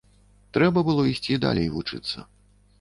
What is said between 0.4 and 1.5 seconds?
Трэба было ісці